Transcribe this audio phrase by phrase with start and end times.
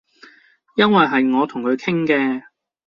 [0.77, 2.41] 因爲係我同佢傾嘅